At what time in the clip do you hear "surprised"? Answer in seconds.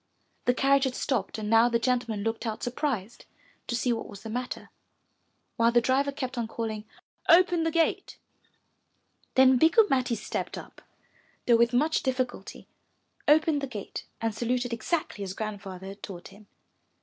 2.63-3.25